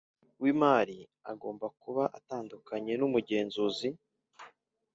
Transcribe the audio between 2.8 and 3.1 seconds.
n